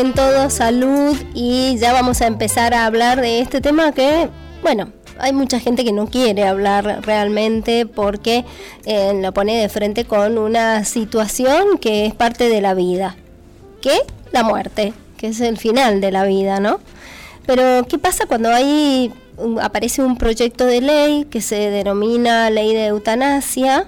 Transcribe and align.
en 0.00 0.14
todo 0.14 0.48
salud 0.48 1.14
y 1.34 1.76
ya 1.76 1.92
vamos 1.92 2.22
a 2.22 2.26
empezar 2.26 2.72
a 2.72 2.86
hablar 2.86 3.20
de 3.20 3.40
este 3.40 3.60
tema 3.60 3.92
que, 3.92 4.30
bueno, 4.62 4.88
hay 5.18 5.34
mucha 5.34 5.60
gente 5.60 5.84
que 5.84 5.92
no 5.92 6.06
quiere 6.06 6.44
hablar 6.44 7.00
realmente 7.02 7.84
porque 7.84 8.46
eh, 8.86 9.12
lo 9.20 9.32
pone 9.32 9.60
de 9.60 9.68
frente 9.68 10.06
con 10.06 10.38
una 10.38 10.84
situación 10.86 11.76
que 11.78 12.06
es 12.06 12.14
parte 12.14 12.48
de 12.48 12.62
la 12.62 12.72
vida, 12.72 13.16
que 13.82 13.92
la 14.32 14.42
muerte, 14.42 14.94
que 15.18 15.28
es 15.28 15.40
el 15.40 15.58
final 15.58 16.00
de 16.00 16.12
la 16.12 16.24
vida, 16.24 16.60
¿no? 16.60 16.80
Pero 17.44 17.86
¿qué 17.86 17.98
pasa 17.98 18.24
cuando 18.24 18.48
hay 18.48 19.12
aparece 19.60 20.02
un 20.02 20.16
proyecto 20.16 20.64
de 20.64 20.80
ley 20.80 21.26
que 21.26 21.42
se 21.42 21.56
denomina 21.56 22.48
ley 22.48 22.72
de 22.74 22.86
eutanasia 22.86 23.86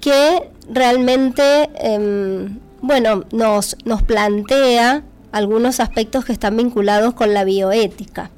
que 0.00 0.48
realmente 0.68 1.70
em, 1.74 2.58
bueno, 2.80 3.24
nos, 3.30 3.76
nos 3.84 4.02
plantea 4.02 5.04
algunos 5.32 5.80
aspectos 5.80 6.24
que 6.24 6.32
están 6.32 6.56
vinculados 6.56 7.14
con 7.14 7.34
la 7.34 7.44
bioética. 7.44 8.30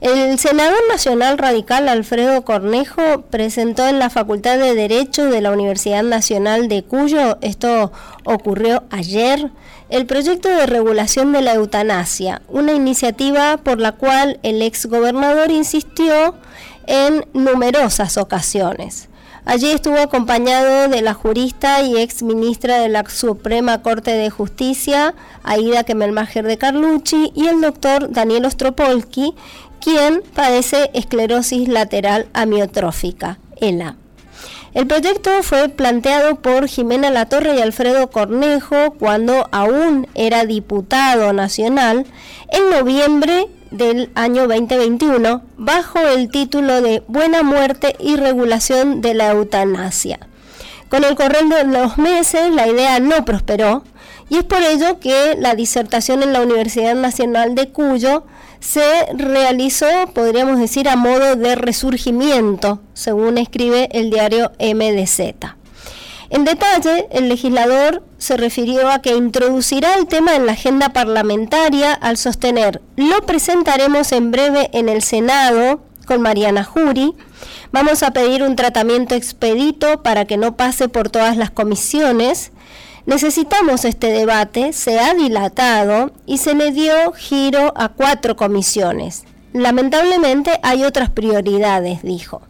El 0.00 0.38
senador 0.38 0.78
nacional 0.90 1.38
radical 1.38 1.88
Alfredo 1.88 2.42
Cornejo 2.42 3.22
presentó 3.30 3.88
en 3.88 3.98
la 3.98 4.10
Facultad 4.10 4.58
de 4.58 4.74
Derecho 4.74 5.24
de 5.24 5.40
la 5.40 5.52
Universidad 5.52 6.02
Nacional 6.02 6.68
de 6.68 6.82
Cuyo, 6.82 7.38
esto 7.40 7.92
ocurrió 8.24 8.84
ayer, 8.90 9.50
el 9.88 10.04
proyecto 10.04 10.50
de 10.50 10.66
regulación 10.66 11.32
de 11.32 11.40
la 11.40 11.54
eutanasia, 11.54 12.42
una 12.48 12.72
iniciativa 12.72 13.56
por 13.56 13.80
la 13.80 13.92
cual 13.92 14.38
el 14.42 14.60
exgobernador 14.60 15.50
insistió 15.50 16.34
en 16.86 17.24
numerosas 17.32 18.18
ocasiones. 18.18 19.08
Allí 19.46 19.70
estuvo 19.70 19.98
acompañado 19.98 20.88
de 20.88 21.02
la 21.02 21.14
jurista 21.14 21.80
y 21.80 21.96
ex 21.98 22.24
ministra 22.24 22.80
de 22.80 22.88
la 22.88 23.08
Suprema 23.08 23.80
Corte 23.80 24.10
de 24.10 24.28
Justicia, 24.28 25.14
Aida 25.44 25.84
Kemelmacher 25.84 26.44
de 26.44 26.58
Carlucci, 26.58 27.30
y 27.32 27.46
el 27.46 27.60
doctor 27.60 28.10
Daniel 28.10 28.44
Ostropolki, 28.44 29.34
quien 29.80 30.24
padece 30.34 30.90
esclerosis 30.94 31.68
lateral 31.68 32.26
amiotrófica, 32.34 33.38
ELA. 33.60 33.94
El 34.74 34.88
proyecto 34.88 35.30
fue 35.44 35.68
planteado 35.68 36.42
por 36.42 36.66
Jimena 36.66 37.10
Latorre 37.10 37.54
y 37.54 37.62
Alfredo 37.62 38.10
Cornejo 38.10 38.94
cuando 38.98 39.48
aún 39.52 40.08
era 40.14 40.44
diputado 40.44 41.32
nacional 41.32 42.04
en 42.50 42.70
noviembre 42.70 43.46
del 43.76 44.10
año 44.14 44.48
2021 44.48 45.42
bajo 45.56 45.98
el 45.98 46.30
título 46.30 46.80
de 46.82 47.02
Buena 47.08 47.42
muerte 47.42 47.94
y 47.98 48.16
regulación 48.16 49.00
de 49.00 49.14
la 49.14 49.32
eutanasia. 49.32 50.18
Con 50.88 51.04
el 51.04 51.16
correr 51.16 51.44
de 51.46 51.64
los 51.64 51.98
meses 51.98 52.52
la 52.52 52.68
idea 52.68 53.00
no 53.00 53.24
prosperó 53.24 53.84
y 54.28 54.38
es 54.38 54.44
por 54.44 54.62
ello 54.62 54.98
que 55.00 55.36
la 55.38 55.54
disertación 55.54 56.22
en 56.22 56.32
la 56.32 56.42
Universidad 56.42 56.94
Nacional 56.94 57.54
de 57.54 57.68
Cuyo 57.68 58.24
se 58.60 59.06
realizó, 59.14 59.86
podríamos 60.14 60.58
decir, 60.58 60.88
a 60.88 60.96
modo 60.96 61.36
de 61.36 61.54
resurgimiento, 61.54 62.80
según 62.94 63.38
escribe 63.38 63.88
el 63.92 64.10
diario 64.10 64.50
MDZ. 64.58 65.56
En 66.28 66.44
detalle, 66.44 67.06
el 67.10 67.28
legislador 67.28 68.02
se 68.18 68.36
refirió 68.36 68.90
a 68.90 69.00
que 69.00 69.14
introducirá 69.14 69.94
el 69.94 70.06
tema 70.06 70.34
en 70.34 70.46
la 70.46 70.52
agenda 70.52 70.88
parlamentaria 70.92 71.92
al 71.92 72.16
sostener, 72.16 72.82
lo 72.96 73.24
presentaremos 73.26 74.10
en 74.12 74.32
breve 74.32 74.68
en 74.72 74.88
el 74.88 75.02
Senado 75.02 75.80
con 76.06 76.22
Mariana 76.22 76.64
Jury, 76.64 77.14
vamos 77.72 78.02
a 78.02 78.12
pedir 78.12 78.42
un 78.42 78.56
tratamiento 78.56 79.14
expedito 79.14 80.02
para 80.02 80.24
que 80.24 80.36
no 80.36 80.56
pase 80.56 80.88
por 80.88 81.10
todas 81.10 81.36
las 81.36 81.50
comisiones, 81.50 82.50
necesitamos 83.06 83.84
este 83.84 84.08
debate, 84.08 84.72
se 84.72 84.98
ha 84.98 85.14
dilatado 85.14 86.12
y 86.26 86.38
se 86.38 86.54
le 86.54 86.72
dio 86.72 87.12
giro 87.12 87.72
a 87.76 87.88
cuatro 87.88 88.34
comisiones. 88.36 89.24
Lamentablemente 89.52 90.58
hay 90.62 90.84
otras 90.84 91.10
prioridades, 91.10 92.02
dijo. 92.02 92.42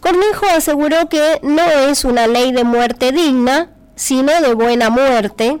Cornejo 0.00 0.46
aseguró 0.46 1.08
que 1.08 1.40
no 1.42 1.62
es 1.62 2.04
una 2.04 2.26
ley 2.26 2.52
de 2.52 2.64
muerte 2.64 3.12
digna, 3.12 3.70
sino 3.94 4.40
de 4.40 4.54
buena 4.54 4.90
muerte. 4.90 5.58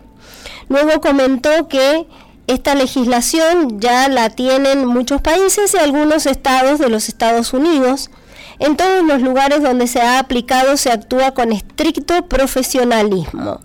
Luego 0.68 1.00
comentó 1.00 1.68
que 1.68 2.06
esta 2.46 2.74
legislación 2.74 3.80
ya 3.80 4.08
la 4.08 4.30
tienen 4.30 4.86
muchos 4.86 5.20
países 5.20 5.74
y 5.74 5.78
algunos 5.78 6.26
estados 6.26 6.78
de 6.78 6.88
los 6.88 7.08
Estados 7.08 7.52
Unidos. 7.52 8.10
En 8.58 8.76
todos 8.76 9.04
los 9.04 9.22
lugares 9.22 9.62
donde 9.62 9.86
se 9.86 10.00
ha 10.00 10.18
aplicado 10.18 10.76
se 10.76 10.90
actúa 10.90 11.32
con 11.32 11.52
estricto 11.52 12.26
profesionalismo. 12.28 13.60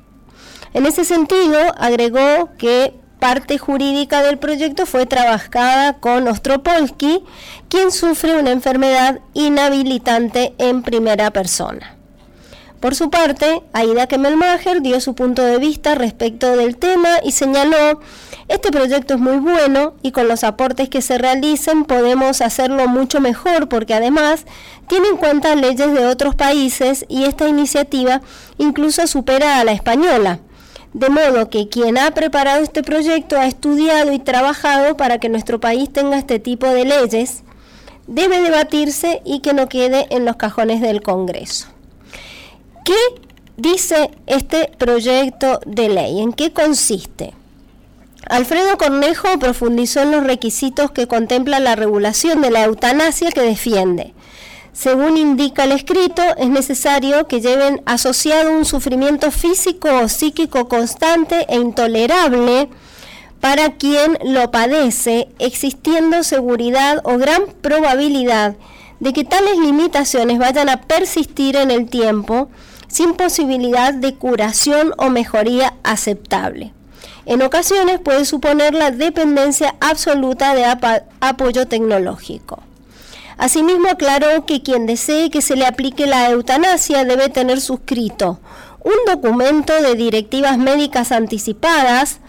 En 0.73 0.85
ese 0.85 1.05
sentido, 1.05 1.57
agregó 1.77 2.49
que 2.57 2.93
parte 3.25 3.57
jurídica 3.57 4.21
del 4.21 4.37
proyecto 4.37 4.85
fue 4.85 5.07
trabajada 5.07 5.93
con 5.93 6.27
Ostropolsky, 6.27 7.23
quien 7.69 7.91
sufre 7.91 8.37
una 8.37 8.51
enfermedad 8.51 9.19
inhabilitante 9.33 10.53
en 10.59 10.83
primera 10.83 11.31
persona. 11.31 11.95
Por 12.79 12.93
su 12.93 13.09
parte, 13.09 13.63
Aida 13.73 14.05
Kemelmacher 14.05 14.83
dio 14.83 15.01
su 15.01 15.15
punto 15.15 15.41
de 15.41 15.57
vista 15.57 15.95
respecto 15.95 16.55
del 16.55 16.77
tema 16.77 17.09
y 17.23 17.31
señaló, 17.31 17.99
este 18.47 18.69
proyecto 18.69 19.15
es 19.15 19.19
muy 19.19 19.37
bueno 19.37 19.95
y 20.03 20.11
con 20.11 20.27
los 20.27 20.43
aportes 20.43 20.87
que 20.87 21.01
se 21.01 21.17
realicen 21.17 21.85
podemos 21.85 22.41
hacerlo 22.41 22.87
mucho 22.87 23.21
mejor 23.21 23.69
porque 23.69 23.95
además 23.95 24.45
tiene 24.87 25.07
en 25.07 25.17
cuenta 25.17 25.55
leyes 25.55 25.91
de 25.95 26.05
otros 26.05 26.35
países 26.35 27.07
y 27.09 27.23
esta 27.23 27.47
iniciativa 27.47 28.21
incluso 28.59 29.07
supera 29.07 29.59
a 29.59 29.63
la 29.63 29.71
española. 29.71 30.41
De 30.95 31.09
modo 31.09 31.49
que 31.49 31.67
quien 31.67 31.97
ha 31.97 32.11
preparado 32.11 32.63
este 32.63 32.81
proyecto 32.81 33.37
ha 33.37 33.47
estudiado 33.47 34.13
y 34.13 34.19
trabajado 34.19 34.95
para 34.95 35.17
que 35.19 35.27
nuestro 35.27 35.59
país 35.59 35.91
tenga 35.91 36.17
este 36.17 36.39
tipo 36.39 36.67
de 36.67 36.85
leyes, 36.85 37.43
debe 38.07 38.39
debatirse 38.39 39.21
y 39.25 39.41
que 39.41 39.51
no 39.51 39.67
quede 39.67 40.07
en 40.09 40.23
los 40.23 40.37
cajones 40.37 40.79
del 40.79 41.01
Congreso. 41.01 41.67
¿Qué 42.85 42.95
dice 43.57 44.09
este 44.25 44.71
proyecto 44.77 45.59
de 45.65 45.89
ley? 45.89 46.21
¿En 46.21 46.31
qué 46.31 46.53
consiste? 46.53 47.33
Alfredo 48.29 48.77
Cornejo 48.77 49.37
profundizó 49.37 49.99
en 49.99 50.11
los 50.11 50.23
requisitos 50.23 50.91
que 50.91 51.07
contempla 51.07 51.59
la 51.59 51.75
regulación 51.75 52.39
de 52.39 52.51
la 52.51 52.63
eutanasia 52.63 53.33
que 53.33 53.41
defiende 53.41 54.13
según 54.75 55.15
indica 55.15 55.63
el 55.63 55.71
escrito, 55.71 56.21
es 56.37 56.49
necesario 56.49 57.27
que 57.27 57.39
lleven 57.39 57.81
asociado 57.85 58.51
un 58.51 58.65
sufrimiento 58.65 59.31
físico 59.31 59.87
o 60.03 60.09
psíquico 60.09 60.67
constante 60.67 61.45
e 61.47 61.55
intolerable 61.55 62.67
para 63.39 63.75
quien 63.77 64.17
lo 64.25 64.51
padece, 64.51 65.29
existiendo 65.39 66.23
seguridad 66.23 66.99
o 67.05 67.17
gran 67.17 67.45
probabilidad 67.61 68.57
de 68.99 69.13
que 69.13 69.23
tales 69.23 69.57
limitaciones 69.57 70.39
vayan 70.39 70.67
a 70.67 70.81
persistir 70.81 71.55
en 71.55 71.71
el 71.71 71.89
tiempo 71.89 72.49
sin 72.89 73.13
posibilidad 73.13 73.93
de 73.93 74.15
curación 74.15 74.91
o 74.97 75.09
mejoría 75.09 75.75
aceptable. 75.83 76.73
En 77.25 77.41
ocasiones 77.43 78.01
puede 78.01 78.25
suponer 78.25 78.73
la 78.73 78.91
dependencia 78.91 79.75
absoluta 79.79 80.53
de 80.53 80.65
apoyo 81.21 81.65
tecnológico. 81.65 82.61
Asimismo 83.37 83.89
aclaró 83.89 84.45
que 84.45 84.61
quien 84.61 84.85
desee 84.85 85.29
que 85.29 85.41
se 85.41 85.55
le 85.55 85.65
aplique 85.65 86.07
la 86.07 86.29
eutanasia 86.29 87.03
debe 87.03 87.29
tener 87.29 87.59
suscrito 87.59 88.39
un 88.85 88.93
documento 89.11 89.73
de 89.81 89.95
directivas 89.95 90.59
médicas 90.59 91.11
anticipadas, 91.11 92.19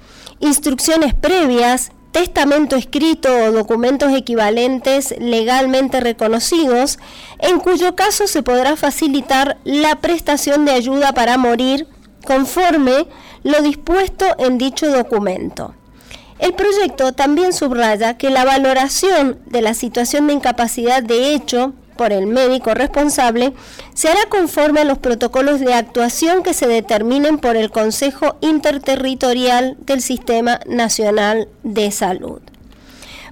instrucciones 0.41 1.15
previas, 1.15 1.93
testamento 2.13 2.77
escrito 2.77 3.29
o 3.29 3.53
documentos 3.53 4.11
equivalentes 4.15 5.15
legalmente 5.19 6.01
reconocidos, 6.01 6.99
en 7.41 7.61
cuyo 7.61 7.95
caso 7.95 8.27
se 8.27 8.43
podrá 8.43 8.75
facilitar 8.75 9.59
la 9.65 9.97
prestación 9.97 10.65
de 10.65 10.73
ayuda 10.73 11.13
para 11.13 11.37
morir 11.37 11.87
conforme 12.25 13.07
lo 13.43 13.61
dispuesto 13.61 14.25
en 14.39 14.57
dicho 14.57 14.91
documento. 14.91 15.75
El 16.39 16.53
proyecto 16.53 17.13
también 17.13 17.53
subraya 17.53 18.19
que 18.19 18.31
la 18.31 18.45
valoración 18.45 19.39
de 19.47 19.63
la 19.63 19.75
situación 19.75 20.27
de 20.27 20.35
incapacidad 20.35 21.03
de 21.03 21.35
hecho 21.35 21.73
por 21.97 22.13
el 22.13 22.27
médico 22.27 22.75
responsable 22.75 23.55
se 23.95 24.09
hará 24.09 24.21
conforme 24.29 24.81
a 24.81 24.85
los 24.85 24.99
protocolos 24.99 25.61
de 25.61 25.73
actuación 25.73 26.43
que 26.43 26.53
se 26.53 26.69
determinen 26.69 27.39
por 27.39 27.57
el 27.57 27.71
Consejo 27.71 28.37
Interterritorial 28.43 29.77
del 29.81 30.03
Sistema 30.03 30.61
Nacional 30.67 31.49
de 31.63 31.91
Salud. 31.91 32.41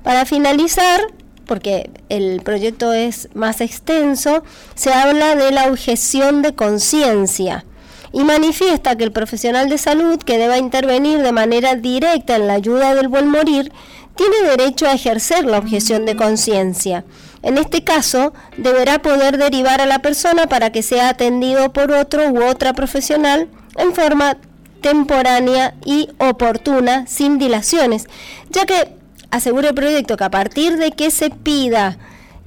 Para 0.02 0.24
finalizar, 0.24 1.02
porque 1.46 1.90
el 2.08 2.40
proyecto 2.42 2.94
es 2.94 3.28
más 3.34 3.60
extenso, 3.60 4.44
se 4.74 4.94
habla 4.94 5.34
de 5.36 5.50
la 5.50 5.66
objeción 5.66 6.40
de 6.40 6.54
conciencia 6.54 7.66
y 8.14 8.24
manifiesta 8.24 8.96
que 8.96 9.04
el 9.04 9.12
profesional 9.12 9.68
de 9.68 9.76
salud 9.76 10.18
que 10.18 10.38
deba 10.38 10.56
intervenir 10.56 11.18
de 11.20 11.32
manera 11.32 11.74
directa 11.74 12.36
en 12.36 12.46
la 12.46 12.54
ayuda 12.54 12.94
del 12.94 13.08
buen 13.08 13.28
morir 13.28 13.72
tiene 14.16 14.48
derecho 14.48 14.86
a 14.86 14.94
ejercer 14.94 15.44
la 15.44 15.58
objeción 15.58 16.06
de 16.06 16.16
conciencia. 16.16 17.04
En 17.42 17.58
este 17.58 17.84
caso, 17.84 18.32
deberá 18.56 19.02
poder 19.02 19.36
derivar 19.36 19.80
a 19.80 19.86
la 19.86 19.98
persona 19.98 20.46
para 20.46 20.70
que 20.70 20.82
sea 20.82 21.10
atendido 21.10 21.72
por 21.72 21.92
otro 21.92 22.30
u 22.30 22.42
otra 22.44 22.72
profesional 22.72 23.48
en 23.76 23.92
forma 23.92 24.38
contemporánea 24.84 25.74
y 25.86 26.10
oportuna 26.18 27.06
sin 27.06 27.38
dilaciones, 27.38 28.06
ya 28.50 28.66
que 28.66 28.94
asegura 29.30 29.70
el 29.70 29.74
proyecto 29.74 30.18
que 30.18 30.24
a 30.24 30.30
partir 30.30 30.76
de 30.76 30.92
que 30.92 31.10
se 31.10 31.30
pida 31.30 31.96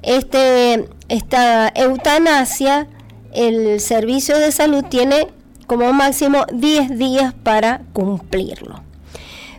este, 0.03 0.87
esta 1.09 1.69
eutanasia, 1.69 2.87
el 3.33 3.79
servicio 3.79 4.37
de 4.37 4.51
salud 4.51 4.83
tiene 4.83 5.27
como 5.67 5.91
máximo 5.93 6.45
10 6.51 6.97
días 6.97 7.33
para 7.43 7.81
cumplirlo. 7.93 8.81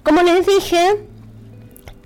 Como 0.02 0.22
les 0.22 0.46
dije, 0.46 1.05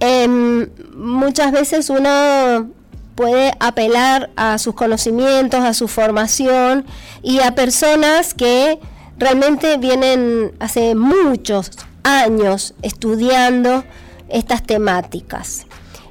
em, 0.00 0.68
muchas 0.94 1.52
veces 1.52 1.88
uno 1.88 2.68
puede 3.14 3.52
apelar 3.60 4.30
a 4.36 4.58
sus 4.58 4.74
conocimientos, 4.74 5.60
a 5.60 5.74
su 5.74 5.86
formación 5.86 6.84
y 7.22 7.40
a 7.40 7.54
personas 7.54 8.34
que 8.34 8.80
realmente 9.18 9.76
vienen 9.76 10.52
hace 10.58 10.94
muchos 10.94 11.70
años 12.02 12.74
estudiando 12.82 13.84
estas 14.28 14.64
temáticas. 14.64 15.66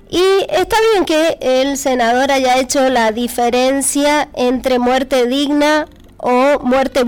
Y 0.09 0.21
está 0.49 0.75
bien 0.91 1.05
que 1.05 1.37
el 1.41 1.77
senador 1.77 2.31
haya 2.31 2.57
hecho 2.59 2.89
la 2.89 3.11
diferencia 3.11 4.29
entre 4.33 4.77
muerte 4.77 5.25
digna 5.25 5.87
o 6.21 6.59
muerte, 6.59 7.03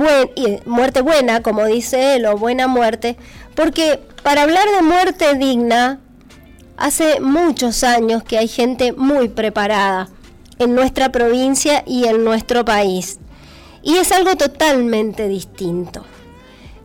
muerte 0.66 1.02
buena, 1.02 1.44
como 1.44 1.66
dice 1.66 2.16
él, 2.16 2.26
o 2.26 2.36
buena 2.36 2.68
muerte, 2.68 3.16
porque 3.56 4.00
para 4.24 4.42
hablar 4.42 4.66
de 4.76 4.82
muerte 4.82 5.36
digna, 5.36 6.00
hace 6.78 7.20
muchos 7.20 7.84
años 7.84 8.24
que 8.24 8.40
hay 8.40 8.48
gente 8.48 8.92
muy 8.94 9.30
preparada 9.30 10.10
en 10.58 10.74
nuestra 10.74 11.12
provincia 11.12 11.84
y 11.86 12.06
en 12.06 12.24
nuestro 12.24 12.66
país. 12.66 13.20
Y 13.84 13.98
es 13.98 14.12
algo 14.12 14.36
totalmente 14.36 15.28
distinto. 15.28 16.04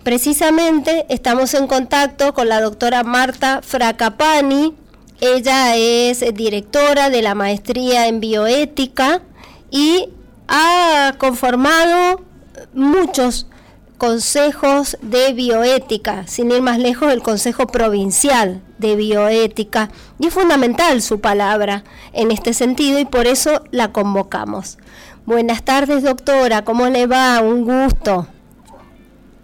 Precisamente 0.02 1.06
estamos 1.08 1.54
en 1.54 1.66
contacto 1.66 2.34
con 2.34 2.48
la 2.48 2.60
doctora 2.60 3.04
Marta 3.04 3.60
Fracapani. 3.62 4.74
Ella 5.20 5.76
es 5.76 6.24
directora 6.34 7.08
de 7.08 7.22
la 7.22 7.34
maestría 7.34 8.06
en 8.06 8.20
bioética 8.20 9.22
y 9.70 10.10
ha 10.48 11.14
conformado 11.18 12.22
muchos 12.72 13.46
consejos 13.98 14.96
de 15.02 15.32
bioética, 15.32 16.26
sin 16.26 16.50
ir 16.50 16.62
más 16.62 16.78
lejos, 16.78 17.12
el 17.12 17.22
Consejo 17.22 17.66
Provincial 17.66 18.62
de 18.78 18.96
Bioética. 18.96 19.90
Y 20.18 20.28
es 20.28 20.34
fundamental 20.34 21.02
su 21.02 21.20
palabra 21.20 21.84
en 22.12 22.30
este 22.30 22.54
sentido 22.54 22.98
y 22.98 23.04
por 23.04 23.26
eso 23.26 23.62
la 23.70 23.92
convocamos. 23.92 24.78
Buenas 25.26 25.62
tardes, 25.62 26.04
doctora, 26.04 26.64
¿cómo 26.64 26.86
le 26.86 27.06
va? 27.06 27.40
Un 27.40 27.64
gusto. 27.64 28.26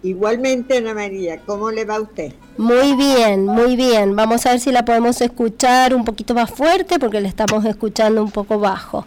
Igualmente, 0.01 0.77
Ana 0.77 0.93
María, 0.93 1.41
¿cómo 1.45 1.71
le 1.71 1.83
va 1.83 1.95
a 1.95 2.01
usted? 2.01 2.33
Muy 2.57 2.95
bien, 2.95 3.45
muy 3.45 3.75
bien. 3.75 4.15
Vamos 4.15 4.45
a 4.45 4.51
ver 4.51 4.59
si 4.59 4.71
la 4.71 4.85
podemos 4.85 5.19
escuchar 5.19 5.93
un 5.93 6.05
poquito 6.05 6.33
más 6.33 6.49
fuerte 6.49 6.99
porque 6.99 7.19
le 7.19 7.27
estamos 7.27 7.65
escuchando 7.65 8.23
un 8.23 8.31
poco 8.31 8.59
bajo. 8.59 9.05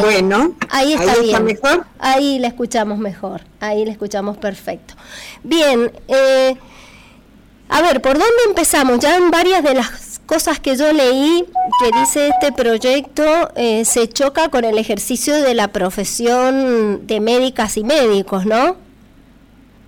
Bueno, 0.00 0.54
ahí 0.70 0.94
está, 0.94 1.20
bien. 1.20 1.44
mejor. 1.44 1.84
Ahí 1.98 2.38
le 2.38 2.46
escuchamos 2.46 2.98
mejor, 2.98 3.42
ahí 3.60 3.84
le 3.84 3.90
escuchamos 3.90 4.38
perfecto. 4.38 4.94
Bien, 5.42 5.92
eh, 6.08 6.56
a 7.68 7.82
ver, 7.82 8.00
¿por 8.00 8.12
dónde 8.12 8.42
empezamos? 8.48 8.98
Ya 9.00 9.16
en 9.16 9.30
varias 9.30 9.62
de 9.62 9.74
las 9.74 10.20
cosas 10.26 10.58
que 10.58 10.76
yo 10.76 10.92
leí 10.92 11.44
que 11.80 11.98
dice 11.98 12.28
este 12.28 12.52
proyecto 12.52 13.22
eh, 13.56 13.84
se 13.84 14.08
choca 14.08 14.48
con 14.48 14.64
el 14.64 14.78
ejercicio 14.78 15.34
de 15.34 15.54
la 15.54 15.68
profesión 15.68 17.06
de 17.06 17.20
médicas 17.20 17.76
y 17.76 17.84
médicos, 17.84 18.46
¿no? 18.46 18.76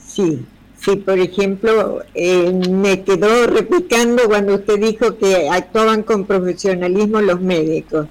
Sí, 0.07 0.45
sí, 0.79 0.97
por 0.97 1.19
ejemplo, 1.19 2.03
eh, 2.15 2.53
me 2.71 3.03
quedó 3.03 3.47
replicando 3.47 4.25
cuando 4.27 4.55
usted 4.55 4.79
dijo 4.79 5.17
que 5.17 5.49
actuaban 5.49 6.03
con 6.03 6.27
profesionalismo 6.27 7.21
los 7.21 7.41
médicos. 7.41 8.07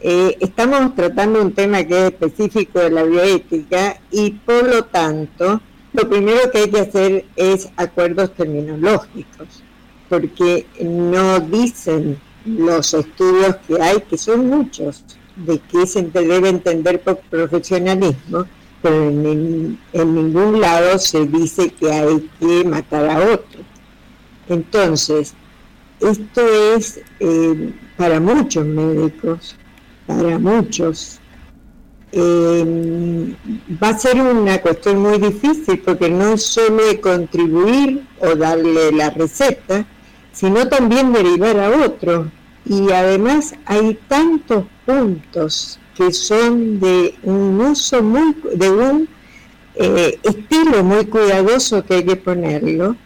Eh, 0.00 0.36
estamos 0.40 0.94
tratando 0.94 1.42
un 1.42 1.52
tema 1.52 1.82
que 1.82 1.98
es 1.98 2.12
específico 2.12 2.78
de 2.78 2.90
la 2.90 3.02
bioética 3.02 4.00
y 4.12 4.30
por 4.30 4.62
lo 4.72 4.84
tanto 4.84 5.60
lo 5.92 6.08
primero 6.08 6.50
que 6.52 6.58
hay 6.58 6.70
que 6.70 6.80
hacer 6.80 7.24
es 7.34 7.68
acuerdos 7.76 8.32
terminológicos, 8.34 9.64
porque 10.08 10.66
no 10.80 11.40
dicen 11.40 12.16
los 12.44 12.94
estudios 12.94 13.56
que 13.66 13.82
hay, 13.82 14.00
que 14.02 14.16
son 14.16 14.46
muchos, 14.46 15.04
de 15.34 15.58
qué 15.70 15.86
se 15.86 16.02
debe 16.02 16.48
entender 16.48 17.00
por 17.00 17.18
profesionalismo, 17.18 18.44
pero 18.80 19.08
en, 19.08 19.78
ningún 19.92 20.60
lado 20.60 20.98
se 21.00 21.26
dice 21.26 21.70
que 21.70 21.90
hay 21.90 22.30
que 22.38 22.64
matar 22.64 23.10
a 23.10 23.18
otro. 23.32 23.60
Entonces, 24.48 25.34
esto 25.98 26.40
es 26.76 27.00
eh, 27.18 27.72
para 27.96 28.20
muchos 28.20 28.64
médicos 28.64 29.56
para 30.08 30.38
muchos. 30.38 31.20
Eh, 32.10 33.34
va 33.80 33.90
a 33.90 33.98
ser 33.98 34.18
una 34.20 34.58
cuestión 34.62 35.02
muy 35.02 35.18
difícil 35.18 35.78
porque 35.80 36.08
no 36.08 36.32
es 36.32 36.42
solo 36.46 36.82
contribuir 37.02 38.02
o 38.20 38.34
darle 38.34 38.90
la 38.92 39.10
receta, 39.10 39.86
sino 40.32 40.66
también 40.68 41.12
derivar 41.12 41.60
a 41.60 41.84
otro. 41.84 42.30
Y 42.64 42.90
además 42.90 43.54
hay 43.66 43.98
tantos 44.08 44.64
puntos 44.86 45.78
que 45.94 46.10
son 46.12 46.80
de 46.80 47.14
un 47.22 47.60
uso 47.60 48.02
muy, 48.02 48.34
de 48.54 48.70
un 48.70 49.08
eh, 49.74 50.18
estilo 50.22 50.82
muy 50.82 51.04
cuidadoso 51.06 51.84
que 51.84 51.94
hay 51.96 52.04
que 52.04 52.16
ponerlo, 52.16 52.96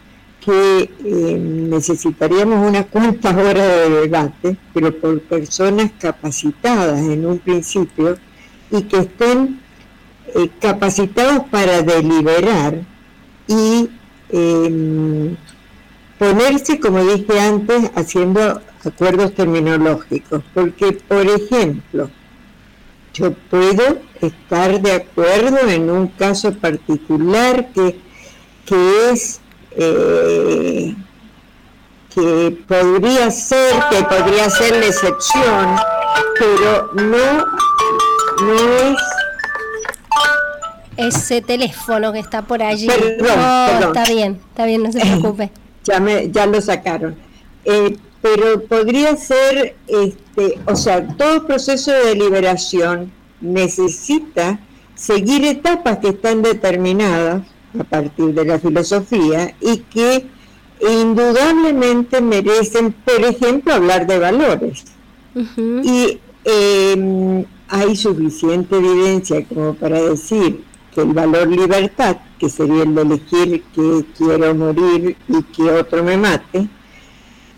que 0.43 0.89
eh, 1.05 1.37
necesitaríamos 1.39 2.67
una 2.67 2.83
cuantas 2.83 3.33
horas 3.35 3.67
de 3.67 3.89
debate, 4.01 4.57
pero 4.73 4.93
por 4.99 5.21
personas 5.21 5.91
capacitadas 5.99 6.99
en 6.99 7.25
un 7.25 7.39
principio 7.39 8.17
y 8.69 8.81
que 8.83 8.97
estén 8.97 9.61
eh, 10.35 10.49
capacitados 10.59 11.47
para 11.49 11.81
deliberar 11.81 12.81
y 13.47 13.89
em, 14.29 15.35
ponerse, 16.17 16.79
como 16.79 17.03
dije 17.03 17.39
antes, 17.39 17.91
haciendo 17.95 18.61
acuerdos 18.83 19.33
terminológicos, 19.33 20.43
porque, 20.53 20.91
por 20.91 21.25
ejemplo, 21.25 22.09
yo 23.13 23.33
puedo 23.49 23.99
estar 24.19 24.81
de 24.81 24.91
acuerdo 24.91 25.69
en 25.69 25.89
un 25.89 26.07
caso 26.07 26.51
particular 26.53 27.71
que, 27.73 27.99
que 28.65 29.11
es 29.11 29.39
eh, 29.77 30.95
que 32.13 32.57
podría 32.67 33.31
ser, 33.31 33.73
que 33.89 34.03
podría 34.03 34.49
ser 34.49 34.75
la 34.77 34.85
excepción, 34.85 35.75
pero 36.37 36.91
no, 36.93 37.45
no 38.45 38.53
es 38.87 38.97
ese 40.97 41.41
teléfono 41.41 42.13
que 42.13 42.19
está 42.19 42.43
por 42.43 42.61
allí. 42.61 42.87
Perdón, 42.87 43.83
está 43.83 44.05
bien, 44.05 44.39
está 44.49 44.65
bien, 44.65 44.83
no 44.83 44.91
se 44.91 44.99
preocupe. 45.01 45.51
ya, 45.83 45.99
me, 45.99 46.29
ya 46.29 46.45
lo 46.45 46.61
sacaron. 46.61 47.15
Eh, 47.65 47.97
pero 48.21 48.63
podría 48.63 49.17
ser, 49.17 49.75
este, 49.87 50.59
o 50.65 50.75
sea, 50.75 51.05
todo 51.17 51.45
proceso 51.45 51.91
de 51.91 52.05
deliberación 52.05 53.11
necesita 53.41 54.59
seguir 54.95 55.43
etapas 55.45 55.97
que 55.97 56.09
están 56.09 56.41
determinadas 56.41 57.41
a 57.79 57.83
partir 57.83 58.33
de 58.33 58.45
la 58.45 58.59
filosofía 58.59 59.55
y 59.61 59.77
que 59.79 60.25
indudablemente 60.81 62.21
merecen, 62.21 62.93
por 62.93 63.23
ejemplo, 63.23 63.73
hablar 63.73 64.07
de 64.07 64.19
valores. 64.19 64.85
Y 65.83 66.19
em, 66.43 67.45
hay 67.67 67.95
suficiente 67.95 68.75
evidencia 68.77 69.43
como 69.45 69.73
para 69.73 70.01
decir 70.01 70.63
que 70.93 71.01
el 71.01 71.13
valor 71.13 71.47
libertad, 71.47 72.17
que 72.37 72.49
sería 72.49 72.83
el 72.83 72.93
de 72.93 73.01
elegir 73.01 73.63
que 73.73 74.05
quiero 74.15 74.53
morir 74.53 75.17
y 75.27 75.43
que 75.43 75.63
otro 75.63 76.03
me 76.03 76.17
mate, 76.17 76.67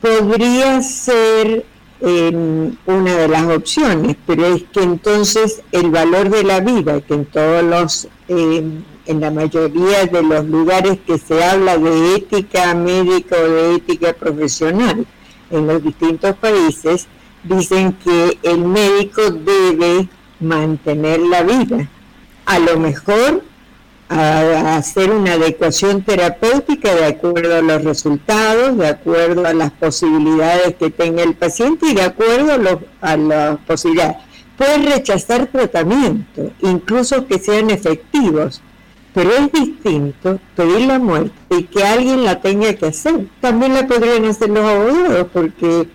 podría 0.02 0.82
ser 0.82 1.66
em, 2.00 2.76
una 2.86 3.16
de 3.16 3.28
las 3.28 3.44
opciones, 3.44 4.16
pero 4.26 4.46
es 4.46 4.64
que 4.64 4.84
entonces 4.84 5.62
el 5.72 5.90
valor 5.90 6.30
de 6.30 6.44
la 6.44 6.60
vida, 6.60 7.02
que 7.02 7.14
en 7.14 7.26
todos 7.26 7.64
los 7.64 8.08
em, 8.28 8.84
en 9.06 9.22
la 9.22 9.32
mayoría 9.32 10.06
de 10.06 10.24
los 10.24 10.46
lugares 10.46 11.00
que 11.06 11.18
se 11.18 11.44
habla 11.44 11.78
de 11.78 12.16
ética 12.16 12.74
médica 12.74 13.36
o 13.38 13.48
de 13.48 13.76
ética 13.76 14.14
profesional 14.14 15.06
en 15.52 15.68
los 15.68 15.84
distintos 15.84 16.36
países, 16.36 17.08
dicen 17.44 17.94
que 17.94 18.38
el 18.44 18.60
médico 18.60 19.22
debe 19.32 20.08
mantener 20.40 21.20
la 21.20 21.44
vida. 21.44 21.88
A 22.46 22.60
lo 22.60 22.80
mejor 22.80 23.44
hacer 24.08 25.12
una 25.12 25.34
adecuación 25.34 26.04
terapéutica 26.04 26.94
de 26.94 27.06
acuerdo 27.06 27.56
a 27.56 27.62
los 27.62 27.84
resultados, 27.84 28.78
de 28.78 28.88
acuerdo 28.88 29.48
a 29.48 29.54
las 29.54 29.72
posibilidades 29.72 30.76
que 30.76 30.92
tenga 30.92 31.24
el 31.24 31.34
paciente 31.34 31.88
y 31.88 31.96
de 31.96 32.04
acuerdo 32.04 32.82
a, 33.02 33.12
a 33.12 33.18
las 33.18 33.58
posibilidades. 33.60 34.18
Puede 34.58 34.78
rechazar 34.78 35.48
tratamiento, 35.48 36.52
incluso 36.62 37.26
que 37.28 37.40
sean 37.40 37.72
efectivos, 37.72 38.62
pero 39.16 39.32
es 39.32 39.50
distinto 39.50 40.40
pedir 40.58 40.88
la 40.88 41.00
muerte 41.00 41.32
y 41.50 41.64
que 41.64 41.82
alguien 41.84 42.26
la 42.26 42.42
tenga 42.42 42.74
que 42.74 42.88
hacer. 42.88 43.28
También 43.40 43.74
la 43.74 43.88
podrían 43.88 44.26
hacer 44.26 44.50
los 44.50 44.66
abogados, 44.66 45.28
porque 45.32 45.88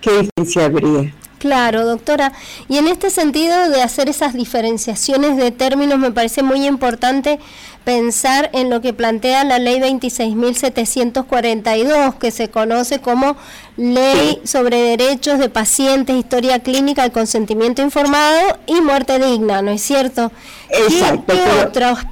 ¿qué 0.00 0.10
diferencia 0.22 0.64
habría? 0.64 1.14
Claro, 1.44 1.84
doctora. 1.84 2.32
Y 2.70 2.78
en 2.78 2.88
este 2.88 3.10
sentido 3.10 3.68
de 3.68 3.82
hacer 3.82 4.08
esas 4.08 4.32
diferenciaciones 4.32 5.36
de 5.36 5.50
términos, 5.50 5.98
me 5.98 6.10
parece 6.10 6.42
muy 6.42 6.66
importante 6.66 7.38
pensar 7.84 8.48
en 8.54 8.70
lo 8.70 8.80
que 8.80 8.94
plantea 8.94 9.44
la 9.44 9.58
ley 9.58 9.78
26.742, 9.78 12.14
que 12.14 12.30
se 12.30 12.48
conoce 12.48 13.00
como 13.00 13.36
Ley 13.76 14.40
sobre 14.44 14.96
Derechos 14.96 15.38
de 15.38 15.50
Pacientes, 15.50 16.16
Historia 16.16 16.60
Clínica, 16.60 17.04
el 17.04 17.12
Consentimiento 17.12 17.82
Informado 17.82 18.58
y 18.66 18.80
Muerte 18.80 19.18
Digna, 19.18 19.60
¿no 19.60 19.70
es 19.70 19.82
cierto? 19.82 20.32
Exacto. 20.70 21.34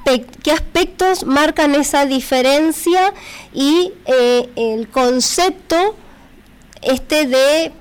¿Qué, 0.05 0.27
¿Qué 0.43 0.51
aspectos 0.51 1.25
marcan 1.25 1.73
esa 1.73 2.05
diferencia 2.05 3.11
y 3.51 3.93
eh, 4.05 4.47
el 4.55 4.89
concepto 4.89 5.95
este 6.83 7.25
de 7.25 7.71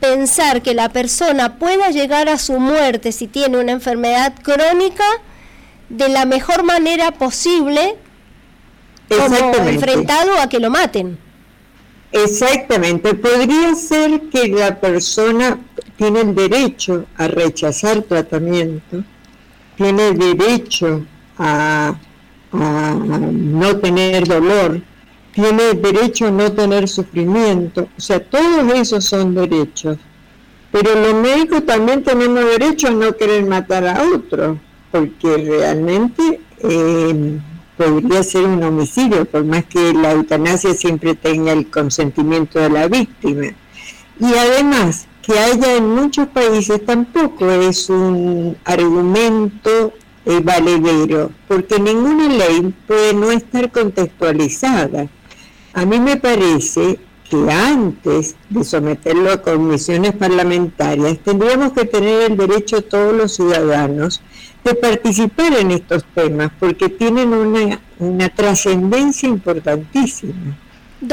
pensar 0.00 0.62
que 0.62 0.74
la 0.74 0.88
persona 0.90 1.58
pueda 1.58 1.90
llegar 1.90 2.28
a 2.28 2.38
su 2.38 2.58
muerte 2.58 3.12
si 3.12 3.26
tiene 3.26 3.58
una 3.58 3.72
enfermedad 3.72 4.34
crónica 4.42 5.04
de 5.88 6.08
la 6.08 6.24
mejor 6.24 6.64
manera 6.64 7.12
posible 7.12 7.96
como 9.08 9.68
enfrentado 9.68 10.38
a 10.40 10.48
que 10.48 10.58
lo 10.58 10.70
maten. 10.70 11.18
Exactamente, 12.12 13.14
podría 13.14 13.74
ser 13.74 14.22
que 14.30 14.48
la 14.48 14.80
persona 14.80 15.58
tiene 15.96 16.20
el 16.20 16.34
derecho 16.34 17.06
a 17.16 17.28
rechazar 17.28 18.02
tratamiento, 18.02 19.04
tiene 19.76 20.08
el 20.08 20.18
derecho 20.18 21.04
a, 21.38 21.94
a 22.52 22.94
no 22.94 23.76
tener 23.78 24.26
dolor, 24.26 24.80
tiene 25.36 25.74
derecho 25.74 26.28
a 26.28 26.30
no 26.30 26.50
tener 26.50 26.88
sufrimiento, 26.88 27.88
o 27.96 28.00
sea, 28.00 28.18
todos 28.18 28.72
esos 28.72 29.04
son 29.04 29.34
derechos. 29.34 29.98
Pero 30.72 30.94
los 30.98 31.14
médicos 31.14 31.66
también 31.66 32.02
tenemos 32.02 32.42
derecho 32.42 32.88
a 32.88 32.92
no 32.92 33.14
querer 33.14 33.44
matar 33.44 33.86
a 33.86 34.02
otro, 34.14 34.58
porque 34.90 35.36
realmente 35.36 36.40
eh, 36.60 37.38
podría 37.76 38.22
ser 38.22 38.44
un 38.44 38.62
homicidio, 38.62 39.26
por 39.26 39.44
más 39.44 39.66
que 39.66 39.92
la 39.92 40.12
eutanasia 40.12 40.72
siempre 40.72 41.14
tenga 41.14 41.52
el 41.52 41.70
consentimiento 41.70 42.58
de 42.58 42.70
la 42.70 42.88
víctima. 42.88 43.48
Y 44.18 44.34
además, 44.34 45.06
que 45.20 45.38
haya 45.38 45.76
en 45.76 45.94
muchos 45.94 46.28
países 46.28 46.82
tampoco 46.86 47.50
es 47.50 47.90
un 47.90 48.56
argumento 48.64 49.92
eh, 50.24 50.40
valedero, 50.42 51.30
porque 51.46 51.78
ninguna 51.78 52.26
ley 52.26 52.74
puede 52.86 53.12
no 53.12 53.30
estar 53.30 53.70
contextualizada. 53.70 55.08
A 55.76 55.84
mí 55.84 56.00
me 56.00 56.16
parece 56.16 56.98
que 57.28 57.52
antes 57.52 58.34
de 58.48 58.64
someterlo 58.64 59.30
a 59.30 59.42
comisiones 59.42 60.14
parlamentarias 60.14 61.18
tendríamos 61.18 61.72
que 61.74 61.84
tener 61.84 62.30
el 62.30 62.36
derecho 62.38 62.80
todos 62.80 63.12
los 63.12 63.34
ciudadanos 63.34 64.22
de 64.64 64.74
participar 64.74 65.52
en 65.52 65.72
estos 65.72 66.06
temas 66.14 66.50
porque 66.58 66.88
tienen 66.88 67.34
una, 67.34 67.78
una 67.98 68.30
trascendencia 68.30 69.28
importantísima. 69.28 70.56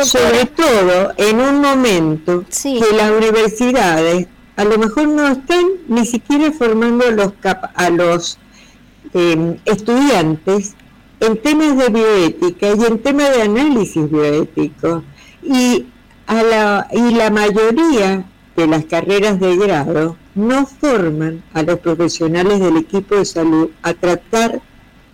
Sobre 0.02 0.46
todo 0.46 1.12
en 1.18 1.42
un 1.42 1.60
momento 1.60 2.46
que 2.50 2.96
las 2.96 3.12
universidades 3.12 4.28
a 4.56 4.64
lo 4.64 4.78
mejor 4.78 5.10
no 5.10 5.28
están 5.28 5.66
ni 5.90 6.06
siquiera 6.06 6.54
formando 6.54 7.06
a 7.06 7.12
los, 7.12 7.34
a 7.44 7.90
los 7.90 8.40
eh, 9.14 9.60
estudiantes 9.66 10.76
en 11.26 11.38
temas 11.42 11.78
de 11.78 11.90
bioética 11.90 12.68
y 12.68 12.84
en 12.86 13.00
temas 13.00 13.36
de 13.36 13.42
análisis 13.44 14.10
bioético. 14.10 15.04
Y, 15.42 15.86
a 16.28 16.42
la, 16.42 16.88
y 16.92 17.14
la 17.16 17.30
mayoría 17.30 18.26
de 18.56 18.68
las 18.68 18.86
carreras 18.86 19.40
de 19.40 19.58
grado 19.58 20.16
no 20.36 20.66
forman 20.66 21.44
a 21.54 21.64
los 21.64 21.80
profesionales 21.80 22.60
del 22.60 22.78
equipo 22.78 23.16
de 23.16 23.26
salud 23.26 23.70
a 23.82 23.94
tratar 23.94 24.62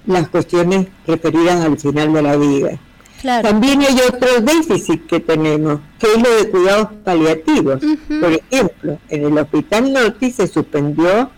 las 0.05 0.29
cuestiones 0.29 0.87
referidas 1.07 1.61
al 1.65 1.77
final 1.77 2.13
de 2.13 2.21
la 2.21 2.35
vida. 2.35 2.79
También 3.21 3.81
hay 3.81 3.97
otro 4.07 4.39
déficit 4.41 5.05
que 5.07 5.19
tenemos, 5.19 5.79
que 5.99 6.07
es 6.07 6.23
lo 6.23 6.35
de 6.37 6.49
cuidados 6.49 6.87
paliativos. 7.03 7.81
Por 8.07 8.31
ejemplo, 8.31 8.97
en 9.09 9.25
el 9.25 9.37
Hospital 9.37 9.91
Norte 9.91 10.31
se 10.31 10.47
suspendió 10.47 11.29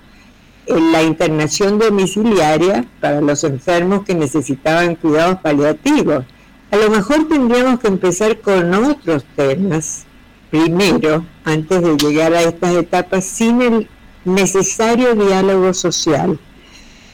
la 0.79 1.03
internación 1.03 1.79
domiciliaria 1.79 2.85
para 2.99 3.21
los 3.21 3.43
enfermos 3.43 4.03
que 4.05 4.15
necesitaban 4.15 4.95
cuidados 4.95 5.39
paliativos. 5.39 6.25
A 6.71 6.77
lo 6.77 6.89
mejor 6.89 7.27
tendríamos 7.27 7.79
que 7.79 7.87
empezar 7.87 8.39
con 8.39 8.73
otros 8.73 9.25
temas 9.35 10.05
primero, 10.51 11.25
antes 11.45 11.81
de 11.81 11.97
llegar 11.97 12.33
a 12.33 12.43
estas 12.43 12.75
etapas, 12.75 13.25
sin 13.25 13.61
el 13.61 13.89
necesario 14.25 15.15
diálogo 15.15 15.73
social, 15.73 16.37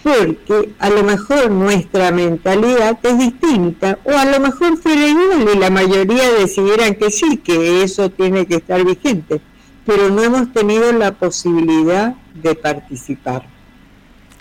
porque 0.03 0.73
a 0.79 0.89
lo 0.89 1.03
mejor 1.03 1.51
nuestra 1.51 2.11
mentalidad 2.11 2.97
es 3.03 3.17
distinta, 3.19 3.99
o 4.03 4.11
a 4.11 4.25
lo 4.25 4.39
mejor 4.39 4.77
fuera 4.77 5.07
y 5.07 5.57
la 5.57 5.69
mayoría 5.69 6.31
decidieran 6.33 6.95
que 6.95 7.11
sí, 7.11 7.37
que 7.37 7.83
eso 7.83 8.09
tiene 8.09 8.45
que 8.47 8.55
estar 8.55 8.83
vigente, 8.83 9.39
pero 9.85 10.09
no 10.09 10.23
hemos 10.23 10.51
tenido 10.51 10.91
la 10.91 11.13
posibilidad 11.13 12.15
de 12.41 12.55
participar. 12.55 13.45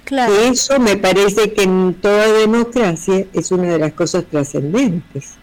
Claro. 0.05 0.33
eso 0.37 0.79
me 0.79 0.97
parece 0.97 1.53
que 1.53 1.65
en 1.65 1.95
toda 1.95 2.29
democracia 2.33 3.26
es 3.33 3.50
una 3.50 3.73
de 3.73 3.79
las 3.81 3.93
cosas 3.93 4.25
trascendentes. 4.31 5.35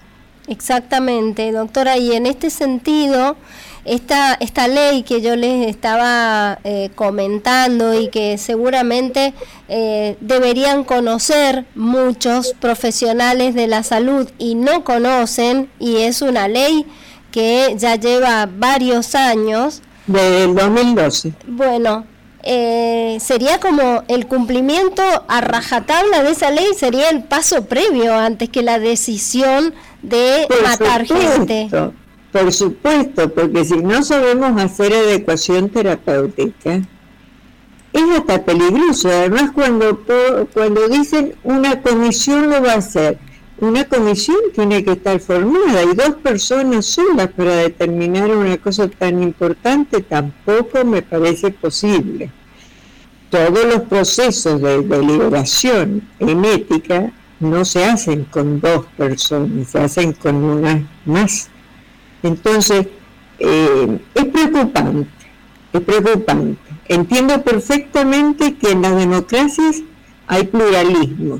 Exactamente, 0.48 1.51
doctora, 1.51 1.98
y 1.98 2.13
en 2.13 2.25
este 2.25 2.50
sentido, 2.50 3.36
esta, 3.86 4.33
esta 4.36 4.67
ley 4.67 5.03
que 5.03 5.22
yo 5.22 5.36
les 5.36 5.67
estaba 5.67 6.60
eh, 6.63 6.89
comentando 6.95 7.93
y 8.00 8.10
que 8.10 8.38
seguramente 8.38 9.33
eh, 9.67 10.17
deberían 10.22 10.83
conocer 10.83 11.65
muchos 11.75 12.53
profesionales 12.60 13.55
de 13.55 13.67
la 13.67 13.83
salud 13.83 14.29
y 14.38 14.55
no 14.55 14.83
conocen, 14.83 15.69
y 15.79 15.98
es 15.98 16.22
una 16.22 16.48
ley 16.48 16.86
que 17.31 17.75
ya 17.77 17.95
lleva 17.95 18.45
varios 18.45 19.15
años, 19.15 19.81
del 20.07 20.55
2012. 20.55 21.33
Bueno, 21.48 22.05
eh, 22.43 23.17
sería 23.21 23.59
como 23.59 24.03
el 24.07 24.27
cumplimiento 24.27 25.01
a 25.27 25.41
rajatabla 25.41 26.23
de 26.23 26.31
esa 26.31 26.51
ley, 26.51 26.67
sería 26.75 27.09
el 27.09 27.23
paso 27.23 27.65
previo 27.65 28.13
antes 28.13 28.50
que 28.50 28.62
la 28.62 28.79
decisión 28.79 29.73
de 30.01 30.47
matar 30.62 31.05
gente. 31.05 31.69
Por 32.31 32.51
supuesto, 32.51 33.33
porque 33.33 33.63
si 33.63 33.77
no 33.77 34.03
sabemos 34.03 34.62
hacer 34.62 34.93
adecuación 34.93 35.69
terapéutica, 35.69 36.81
es 37.93 38.03
hasta 38.17 38.43
peligroso. 38.43 39.07
Además, 39.09 39.51
cuando, 39.51 40.03
cuando 40.53 40.88
dicen 40.89 41.35
una 41.43 41.81
comisión 41.81 42.50
lo 42.50 42.62
va 42.62 42.73
a 42.73 42.77
hacer, 42.77 43.19
una 43.63 43.86
comisión 43.86 44.38
tiene 44.53 44.84
que 44.84 44.91
estar 44.91 45.20
formada 45.20 45.84
y 45.84 45.96
dos 45.96 46.15
personas 46.22 46.86
solas 46.86 47.29
para 47.29 47.55
determinar 47.55 48.29
una 48.36 48.58
cosa 48.58 48.88
tan 48.88 49.22
importante 49.24 50.01
tampoco 50.01 50.84
me 50.84 51.01
parece 51.01 51.51
posible. 51.51 52.29
Todos 53.29 53.65
los 53.65 53.82
procesos 53.84 54.62
de 54.62 54.82
deliberación 54.82 56.08
en 56.20 56.46
ética 56.46 57.12
no 57.39 57.65
se 57.65 57.86
hacen 57.86 58.25
con 58.25 58.60
dos 58.60 58.86
personas, 58.98 59.70
se 59.70 59.79
hacen 59.79 60.13
con 60.13 60.36
una 60.36 60.88
más. 61.05 61.50
Entonces, 62.22 62.88
eh, 63.39 64.00
es 64.13 64.25
preocupante, 64.25 65.10
es 65.74 65.82
preocupante. 65.82 66.60
Entiendo 66.88 67.41
perfectamente 67.41 68.55
que 68.55 68.72
en 68.72 68.82
las 68.82 68.96
democracias 68.96 69.82
hay 70.27 70.43
pluralismo, 70.43 71.39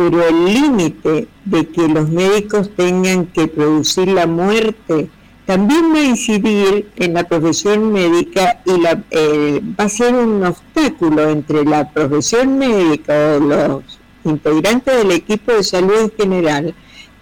pero 0.00 0.26
el 0.26 0.46
límite 0.46 1.28
de 1.44 1.68
que 1.68 1.86
los 1.86 2.08
médicos 2.08 2.70
tengan 2.74 3.26
que 3.26 3.48
producir 3.48 4.08
la 4.08 4.26
muerte 4.26 5.10
también 5.44 5.92
va 5.92 5.98
a 5.98 6.04
incidir 6.04 6.88
en 6.96 7.12
la 7.12 7.24
profesión 7.24 7.92
médica 7.92 8.62
y 8.64 8.82
eh, 9.10 9.60
va 9.78 9.84
a 9.84 9.88
ser 9.90 10.14
un 10.14 10.42
obstáculo 10.42 11.28
entre 11.28 11.66
la 11.66 11.90
profesión 11.90 12.56
médica 12.56 13.36
o 13.36 13.40
los 13.40 13.98
integrantes 14.24 14.96
del 14.96 15.10
equipo 15.10 15.52
de 15.52 15.64
salud 15.64 16.00
en 16.00 16.12
general 16.12 16.74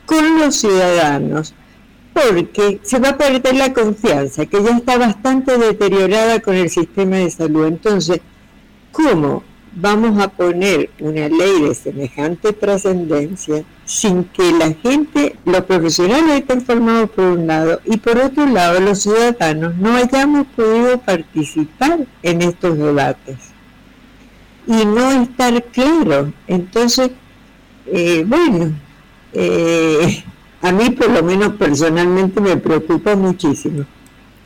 con 0.07 0.39
los 0.39 0.55
ciudadanos, 0.55 1.55
porque 2.13 2.79
se 2.85 3.01
va 3.01 3.09
a 3.09 3.19
perder 3.19 3.57
la 3.57 3.73
confianza, 3.73 4.47
que 4.47 4.63
ya 4.63 4.77
está 4.77 4.99
bastante 4.99 5.59
deteriorada 5.59 6.39
con 6.39 6.55
el 6.55 6.71
sistema 6.71 7.17
de 7.17 7.31
salud. 7.33 7.67
Entonces, 7.67 8.21
¿cómo 8.93 9.43
vamos 9.75 10.21
a 10.21 10.29
poner 10.29 10.91
una 11.01 11.29
ley 11.29 11.63
de 11.63 11.75
semejante 11.75 12.53
trascendencia 12.53 13.65
sin 13.85 14.25
que 14.25 14.53
la 14.53 14.73
gente, 14.73 15.37
los 15.45 15.63
profesionales 15.63 16.41
estén 16.41 16.61
formados 16.63 17.11
por 17.11 17.25
un 17.25 17.47
lado 17.47 17.81
y 17.85 17.97
por 17.97 18.19
otro 18.19 18.47
lado 18.47 18.81
los 18.81 19.03
ciudadanos 19.03 19.77
no 19.77 19.97
hayamos 19.97 20.47
podido 20.55 20.99
participar 21.01 22.07
en 22.23 22.43
estos 22.43 22.77
debates 22.79 23.37
y 24.67 24.85
no 24.85 25.23
estar 25.23 25.65
claro. 25.65 26.33
Entonces, 26.47 27.11
eh, 27.87 28.25
bueno, 28.27 28.73
eh, 29.33 30.23
a 30.61 30.73
mí 30.73 30.91
por 30.91 31.11
lo 31.11 31.23
menos 31.23 31.55
personalmente 31.55 32.41
me 32.41 32.57
preocupa 32.57 33.17
muchísimo. 33.17 33.87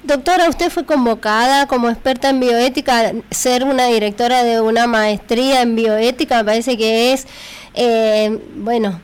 Doctora, 0.02 0.48
usted 0.48 0.70
fue 0.70 0.84
convocada 0.84 1.66
como 1.66 1.88
experta 1.88 2.30
en 2.30 2.40
bioética, 2.40 3.12
ser 3.30 3.62
una 3.64 3.86
directora 3.86 4.42
de 4.42 4.60
una 4.60 4.88
maestría 4.88 5.62
en 5.62 5.76
bioética, 5.76 6.38
me 6.38 6.44
parece 6.44 6.76
que 6.76 7.12
es, 7.12 7.26
eh, 7.74 8.36
bueno, 8.56 9.00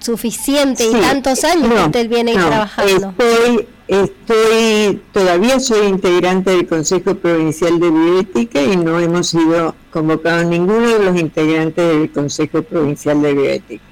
suficiente 0.00 0.86
y 0.86 0.92
tantos 0.92 1.44
años 1.44 1.68
que 1.68 1.80
usted 1.80 2.08
viene 2.08 2.32
trabajando. 2.32 3.14
Estoy, 3.18 3.68
estoy, 3.88 5.02
todavía 5.12 5.60
soy 5.60 5.86
integrante 5.86 6.50
del 6.50 6.66
Consejo 6.66 7.14
Provincial 7.16 7.78
de 7.78 7.90
Bioética 7.90 8.62
y 8.62 8.76
no 8.76 8.98
hemos 9.00 9.28
sido 9.28 9.74
convocados 9.90 10.46
ninguno 10.46 10.88
de 10.88 11.04
los 11.04 11.20
integrantes 11.20 11.86
del 11.86 12.10
Consejo 12.10 12.62
Provincial 12.62 13.20
de 13.20 13.34
Bioética. 13.34 13.87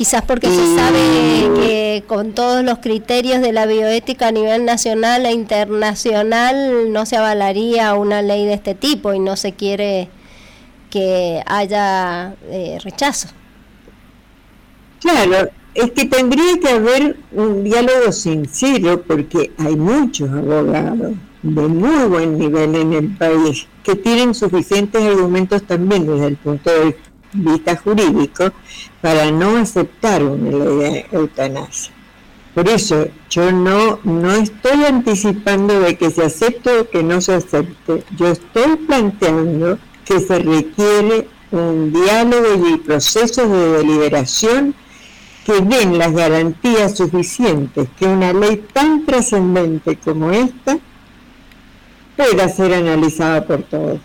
Quizás 0.00 0.22
porque 0.22 0.46
se 0.46 0.76
sabe 0.76 0.98
que 1.56 2.04
con 2.06 2.32
todos 2.32 2.64
los 2.64 2.78
criterios 2.78 3.42
de 3.42 3.52
la 3.52 3.66
bioética 3.66 4.28
a 4.28 4.32
nivel 4.32 4.64
nacional 4.64 5.26
e 5.26 5.32
internacional 5.32 6.90
no 6.90 7.04
se 7.04 7.18
avalaría 7.18 7.92
una 7.92 8.22
ley 8.22 8.46
de 8.46 8.54
este 8.54 8.74
tipo 8.74 9.12
y 9.12 9.18
no 9.18 9.36
se 9.36 9.52
quiere 9.52 10.08
que 10.88 11.42
haya 11.44 12.34
eh, 12.48 12.78
rechazo. 12.82 13.28
Claro, 15.00 15.50
es 15.74 15.90
que 15.90 16.06
tendría 16.06 16.58
que 16.58 16.68
haber 16.70 17.18
un 17.32 17.62
diálogo 17.62 18.10
sincero 18.10 19.02
porque 19.02 19.52
hay 19.58 19.76
muchos 19.76 20.30
abogados 20.30 21.12
de 21.42 21.68
muy 21.68 22.08
buen 22.08 22.38
nivel 22.38 22.74
en 22.74 22.92
el 22.94 23.16
país 23.18 23.66
que 23.84 23.96
tienen 23.96 24.32
suficientes 24.32 25.02
argumentos 25.02 25.62
también 25.64 26.06
desde 26.06 26.28
el 26.28 26.36
punto 26.38 26.70
de 26.70 26.96
vista 27.32 27.76
jurídico 27.76 28.52
para 29.00 29.30
no 29.30 29.56
aceptar 29.56 30.22
una 30.22 30.50
ley 30.50 30.76
de 30.76 31.06
eutanasia. 31.12 31.92
Por 32.54 32.68
eso 32.68 33.06
yo 33.28 33.52
no, 33.52 34.00
no 34.02 34.32
estoy 34.32 34.84
anticipando 34.84 35.80
de 35.80 35.96
que 35.96 36.10
se 36.10 36.24
acepte 36.24 36.80
o 36.80 36.90
que 36.90 37.02
no 37.02 37.20
se 37.20 37.34
acepte. 37.34 38.04
Yo 38.16 38.28
estoy 38.28 38.76
planteando 38.76 39.78
que 40.04 40.18
se 40.18 40.38
requiere 40.40 41.28
un 41.52 41.92
diálogo 41.92 42.68
y 42.68 42.76
procesos 42.78 43.48
de 43.48 43.68
deliberación 43.78 44.74
que 45.46 45.60
den 45.60 45.96
las 45.98 46.12
garantías 46.12 46.96
suficientes 46.96 47.88
que 47.98 48.04
una 48.04 48.32
ley 48.32 48.64
tan 48.72 49.06
trascendente 49.06 49.96
como 49.96 50.30
esta 50.30 50.78
pueda 52.16 52.48
ser 52.48 52.74
analizada 52.74 53.46
por 53.46 53.62
todos. 53.62 54.00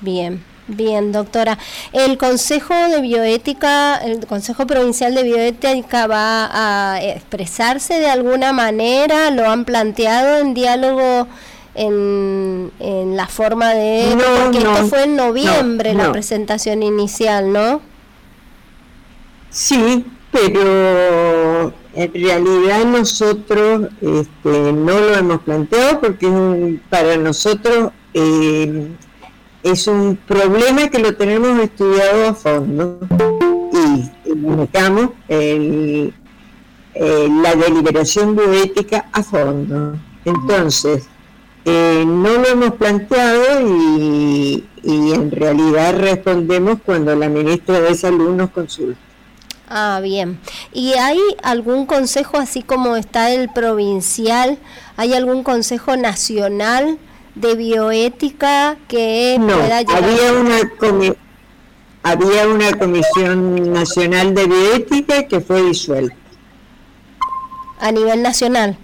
Bien. 0.00 0.42
Bien, 0.68 1.12
doctora. 1.12 1.58
El 1.92 2.18
Consejo 2.18 2.74
de 2.74 3.00
Bioética, 3.00 3.96
el 3.96 4.26
Consejo 4.26 4.66
Provincial 4.66 5.14
de 5.14 5.22
Bioética 5.22 6.06
va 6.06 6.50
a 6.52 7.02
expresarse 7.02 7.98
de 7.98 8.10
alguna 8.10 8.52
manera, 8.52 9.30
lo 9.30 9.48
han 9.48 9.64
planteado 9.64 10.36
en 10.36 10.52
diálogo 10.52 11.26
en, 11.74 12.70
en 12.80 13.16
la 13.16 13.26
forma 13.28 13.72
de... 13.72 14.14
porque 14.44 14.58
esto 14.58 14.86
fue 14.88 15.04
en 15.04 15.16
noviembre 15.16 15.94
la 15.94 16.12
presentación 16.12 16.82
inicial, 16.82 17.50
¿no? 17.50 17.80
Sí, 19.48 20.04
pero 20.30 21.72
en 21.94 22.12
realidad 22.12 22.84
nosotros 22.84 23.88
este, 24.02 24.72
no 24.72 25.00
lo 25.00 25.14
hemos 25.14 25.40
planteado 25.40 25.98
porque 26.00 26.78
para 26.90 27.16
nosotros... 27.16 27.90
Eh, 28.12 28.90
es 29.70 29.86
un 29.86 30.16
problema 30.16 30.88
que 30.88 30.98
lo 30.98 31.14
tenemos 31.14 31.58
estudiado 31.60 32.28
a 32.28 32.34
fondo 32.34 32.98
y 33.72 34.34
manejamos 34.34 35.10
el, 35.28 36.12
la 36.94 37.54
deliberación 37.54 38.36
bioética 38.36 39.08
a 39.12 39.22
fondo. 39.22 39.98
Entonces, 40.24 41.08
eh, 41.64 42.04
no 42.06 42.30
lo 42.30 42.46
hemos 42.46 42.74
planteado 42.74 43.60
y, 43.60 44.66
y, 44.82 45.12
en 45.12 45.30
realidad 45.30 45.98
respondemos 45.98 46.78
cuando 46.84 47.14
la 47.14 47.28
ministra 47.28 47.80
de 47.80 47.94
Salud 47.94 48.34
nos 48.34 48.50
consulta. 48.50 48.98
Ah, 49.68 50.00
bien. 50.02 50.40
¿Y 50.72 50.94
hay 50.94 51.18
algún 51.42 51.84
consejo, 51.84 52.38
así 52.38 52.62
como 52.62 52.96
está 52.96 53.30
el 53.32 53.50
provincial, 53.50 54.58
hay 54.96 55.12
algún 55.12 55.42
consejo 55.42 55.96
nacional 55.96 56.98
de 57.40 57.54
bioética 57.54 58.76
que 58.88 59.36
no, 59.38 59.54
Había 59.54 60.32
una, 60.32 60.58
había 62.02 62.48
una 62.48 62.72
Comisión 62.78 63.72
Nacional 63.72 64.34
de 64.34 64.46
Bioética 64.46 65.28
que 65.28 65.40
fue 65.40 65.62
disuelta. 65.62 66.16
¿A 67.80 67.92
nivel 67.92 68.22
nacional? 68.22 68.76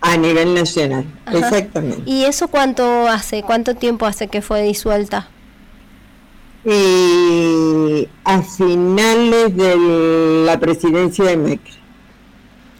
A 0.00 0.16
nivel 0.16 0.54
nacional, 0.54 1.04
exactamente. 1.30 2.02
¿Y 2.06 2.24
eso 2.24 2.48
cuánto 2.48 3.06
hace? 3.06 3.42
¿Cuánto 3.42 3.74
tiempo 3.74 4.06
hace 4.06 4.28
que 4.28 4.40
fue 4.40 4.62
disuelta? 4.62 5.28
Y 6.64 8.08
a 8.24 8.42
finales 8.42 9.54
de 9.56 10.44
la 10.46 10.58
presidencia 10.58 11.24
de 11.24 11.36
Macri. 11.36 11.74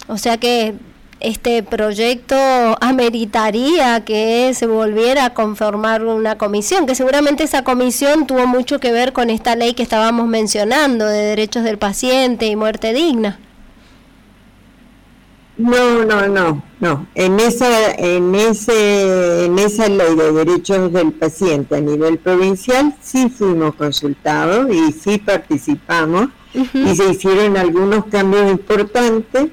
O 0.09 0.17
sea 0.17 0.39
que 0.39 0.75
este 1.21 1.63
proyecto 1.63 2.35
ameritaría 2.81 4.05
que 4.05 4.53
se 4.55 4.67
volviera 4.67 5.27
a 5.27 5.35
conformar 5.35 6.05
una 6.05 6.39
comisión, 6.39 6.87
que 6.87 6.95
seguramente 6.95 7.45
esa 7.45 7.63
comisión 7.63 8.27
tuvo 8.27 8.47
mucho 8.47 8.81
que 8.81 8.91
ver 8.91 9.13
con 9.13 9.31
esta 9.31 9.55
ley 9.55 9.75
que 9.75 9.83
estábamos 9.83 10.27
mencionando 10.27 11.07
de 11.07 11.19
derechos 11.19 11.63
del 11.63 11.79
paciente 11.79 12.47
y 12.47 12.57
muerte 12.57 12.93
digna. 12.93 13.39
No, 15.59 16.05
no, 16.07 16.27
no, 16.27 16.63
no. 16.81 17.07
En 17.15 17.39
esa, 17.39 17.93
en 17.93 18.35
ese, 18.35 19.45
en 19.45 19.59
esa 19.59 19.89
ley 19.91 20.15
de 20.15 20.33
derechos 20.33 20.91
del 20.91 21.13
paciente 21.13 21.77
a 21.77 21.81
nivel 21.83 22.19
provincial 22.19 22.95
sí 23.03 23.29
fuimos 23.29 23.75
consultados 23.75 24.71
y 24.73 24.91
sí 24.93 25.19
participamos 25.19 26.29
y 26.55 26.97
se 26.97 27.11
hicieron 27.11 27.59
algunos 27.59 28.07
cambios 28.07 28.51
importantes 28.51 29.51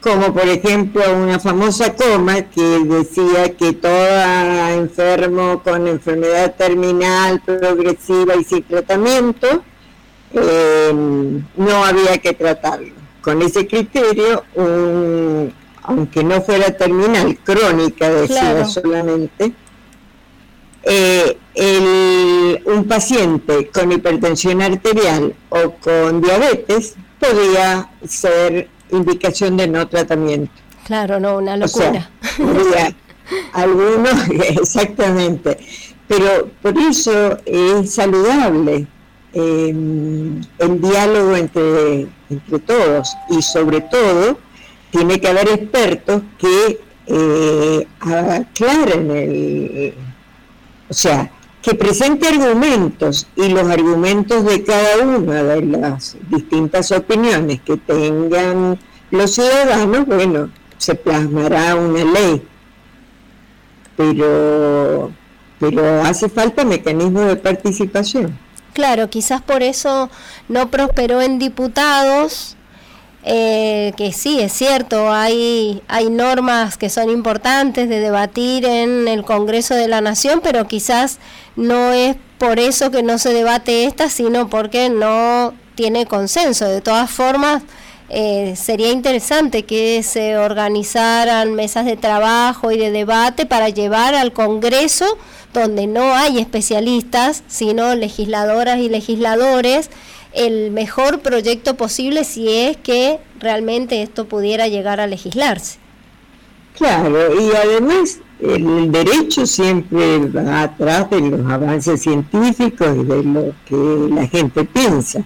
como 0.00 0.32
por 0.32 0.48
ejemplo 0.48 1.02
una 1.14 1.38
famosa 1.38 1.94
coma 1.94 2.42
que 2.42 2.80
decía 2.84 3.54
que 3.56 3.72
todo 3.74 4.70
enfermo 4.70 5.62
con 5.62 5.86
enfermedad 5.86 6.54
terminal, 6.56 7.40
progresiva 7.44 8.34
y 8.36 8.44
sin 8.44 8.62
tratamiento, 8.62 9.62
eh, 10.32 10.92
no 11.56 11.84
había 11.84 12.18
que 12.18 12.32
tratarlo. 12.32 12.94
Con 13.20 13.42
ese 13.42 13.66
criterio, 13.66 14.44
aunque 15.82 16.24
no 16.24 16.40
fuera 16.40 16.74
terminal, 16.76 17.36
crónica 17.44 18.08
decía 18.08 18.64
solamente, 18.64 19.52
eh, 20.82 21.36
un 22.64 22.84
paciente 22.88 23.68
con 23.68 23.92
hipertensión 23.92 24.62
arterial 24.62 25.34
o 25.50 25.72
con 25.72 26.22
diabetes 26.22 26.94
podía 27.18 27.90
ser 28.08 28.68
indicación 28.92 29.56
de 29.56 29.68
no 29.68 29.88
tratamiento. 29.88 30.52
Claro, 30.86 31.20
no, 31.20 31.38
una 31.38 31.56
locura. 31.56 32.10
algunos, 33.52 34.28
exactamente. 34.60 35.58
Pero 36.08 36.48
por 36.60 36.76
eso 36.76 37.38
es 37.46 37.94
saludable 37.94 38.86
em, 39.32 40.40
el 40.58 40.80
diálogo 40.80 41.36
entre, 41.36 42.08
entre 42.28 42.58
todos 42.58 43.16
y 43.28 43.40
sobre 43.42 43.80
todo 43.82 44.38
tiene 44.90 45.20
que 45.20 45.28
haber 45.28 45.48
expertos 45.50 46.22
que 46.36 46.80
eh, 47.06 47.86
aclaren 48.00 49.10
el, 49.10 49.94
o 50.88 50.94
sea, 50.94 51.30
que 51.62 51.74
presente 51.74 52.28
argumentos 52.28 53.26
y 53.36 53.48
los 53.48 53.68
argumentos 53.68 54.44
de 54.44 54.64
cada 54.64 55.04
una 55.04 55.42
de 55.42 55.62
las 55.62 56.16
distintas 56.30 56.90
opiniones 56.92 57.60
que 57.60 57.76
tengan 57.76 58.78
los 59.10 59.32
ciudadanos, 59.32 60.06
bueno, 60.06 60.50
se 60.78 60.94
plasmará 60.94 61.74
una 61.74 62.04
ley. 62.04 62.42
Pero, 63.96 65.12
pero 65.58 66.02
hace 66.02 66.28
falta 66.28 66.64
mecanismos 66.64 67.26
de 67.26 67.36
participación. 67.36 68.38
Claro, 68.72 69.10
quizás 69.10 69.42
por 69.42 69.62
eso 69.62 70.08
no 70.48 70.70
prosperó 70.70 71.20
en 71.20 71.38
diputados 71.38 72.56
eh, 73.22 73.92
que 73.96 74.12
sí, 74.12 74.40
es 74.40 74.52
cierto, 74.52 75.12
hay, 75.12 75.82
hay 75.88 76.08
normas 76.08 76.78
que 76.78 76.88
son 76.88 77.10
importantes 77.10 77.88
de 77.88 78.00
debatir 78.00 78.64
en 78.64 79.08
el 79.08 79.24
Congreso 79.24 79.74
de 79.74 79.88
la 79.88 80.00
Nación, 80.00 80.40
pero 80.42 80.66
quizás 80.66 81.18
no 81.56 81.92
es 81.92 82.16
por 82.38 82.58
eso 82.58 82.90
que 82.90 83.02
no 83.02 83.18
se 83.18 83.34
debate 83.34 83.84
esta, 83.84 84.08
sino 84.08 84.48
porque 84.48 84.88
no 84.88 85.52
tiene 85.74 86.06
consenso. 86.06 86.66
De 86.66 86.80
todas 86.80 87.10
formas, 87.10 87.62
eh, 88.08 88.54
sería 88.56 88.90
interesante 88.90 89.64
que 89.64 90.02
se 90.02 90.38
organizaran 90.38 91.54
mesas 91.54 91.84
de 91.84 91.96
trabajo 91.96 92.72
y 92.72 92.78
de 92.78 92.90
debate 92.90 93.44
para 93.44 93.68
llevar 93.68 94.14
al 94.14 94.32
Congreso 94.32 95.18
donde 95.52 95.86
no 95.86 96.14
hay 96.14 96.38
especialistas, 96.38 97.42
sino 97.48 97.94
legisladoras 97.94 98.78
y 98.78 98.88
legisladores, 98.88 99.90
el 100.32 100.70
mejor 100.70 101.20
proyecto 101.20 101.76
posible 101.76 102.24
si 102.24 102.48
es 102.48 102.76
que 102.76 103.18
realmente 103.38 104.02
esto 104.02 104.26
pudiera 104.26 104.68
llegar 104.68 105.00
a 105.00 105.06
legislarse. 105.06 105.78
Claro, 106.76 107.40
y 107.40 107.50
además 107.54 108.20
el 108.40 108.90
derecho 108.90 109.44
siempre 109.44 110.18
va 110.28 110.62
atrás 110.62 111.10
de 111.10 111.20
los 111.20 111.50
avances 111.50 112.02
científicos 112.02 112.96
y 112.96 113.04
de 113.04 113.22
lo 113.22 113.54
que 113.66 114.14
la 114.14 114.26
gente 114.26 114.64
piensa. 114.64 115.24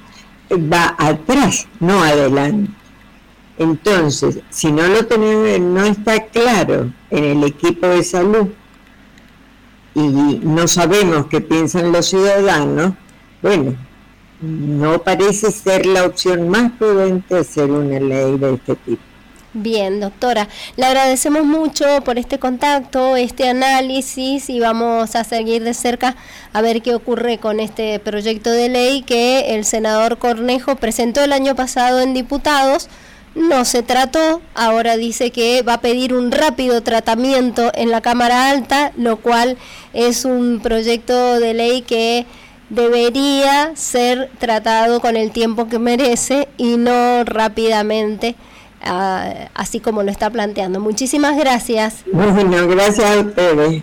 Va 0.51 0.95
atrás, 0.99 1.67
no 1.81 2.03
adelante. 2.03 2.71
Entonces, 3.59 4.41
si 4.51 4.73
no 4.73 4.87
lo 4.89 5.07
tenemos, 5.07 5.61
no 5.61 5.85
está 5.85 6.27
claro 6.27 6.93
en 7.11 7.25
el 7.25 7.45
equipo 7.45 7.87
de 7.87 8.03
salud 8.03 8.49
y 9.95 10.01
no 10.43 10.67
sabemos 10.67 11.27
qué 11.27 11.41
piensan 11.41 11.93
los 11.93 12.07
ciudadanos, 12.07 12.95
bueno, 13.43 13.77
no 14.45 15.03
parece 15.03 15.51
ser 15.51 15.87
la 15.87 16.05
opción 16.05 16.49
más 16.49 16.73
prudente 16.73 17.39
hacer 17.39 17.71
una 17.71 17.99
ley 17.99 18.39
de 18.39 18.55
este 18.55 18.77
tipo. 18.77 19.03
Bien, 19.57 20.01
doctora, 20.01 20.49
le 20.77 20.85
agradecemos 20.85 21.45
mucho 21.45 21.85
por 22.05 22.19
este 22.19 22.41
contacto, 22.41 23.15
este 23.15 23.49
análisis 23.49 24.51
y 24.51 24.59
vamos 24.59 25.15
a 25.15 25.23
seguir 25.23 25.63
de 25.63 25.75
cerca 25.75 26.17
a 26.53 26.61
ver 26.61 26.83
qué 26.83 26.93
ocurre 26.93 27.39
con 27.39 27.61
este 27.61 28.01
proyecto 28.01 28.51
de 28.51 28.69
ley 28.69 29.03
que 29.03 29.55
el 29.55 29.65
senador 29.65 30.19
Cornejo 30.19 30.75
presentó 30.75 31.23
el 31.23 31.33
año 31.33 31.55
pasado 31.55 32.01
en 32.01 32.15
diputados. 32.15 32.89
No 33.37 33.65
se 33.65 33.85
trató, 33.85 34.43
ahora 34.57 34.97
dice 34.97 35.31
que 35.31 35.63
va 35.63 35.75
a 35.75 35.81
pedir 35.81 36.15
un 36.15 36.33
rápido 36.33 36.83
tratamiento 36.83 37.71
en 37.75 37.93
la 37.93 38.01
Cámara 38.01 38.51
Alta, 38.51 38.91
lo 38.97 39.19
cual 39.19 39.57
es 39.93 40.25
un 40.25 40.59
proyecto 40.61 41.39
de 41.39 41.55
ley 41.55 41.83
que 41.83 42.27
debería 42.71 43.75
ser 43.77 44.31
tratado 44.39 45.01
con 45.01 45.17
el 45.17 45.31
tiempo 45.31 45.69
que 45.69 45.79
merece 45.79 46.49
y 46.57 46.77
no 46.77 47.25
rápidamente 47.25 48.37
así 49.55 49.81
como 49.81 50.03
lo 50.03 50.11
está 50.11 50.31
planteando. 50.31 50.81
Muchísimas 50.81 51.37
gracias. 51.37 52.05
Bueno, 52.13 52.69
gracias 52.69 53.11
a 53.11 53.21
ustedes. 53.21 53.83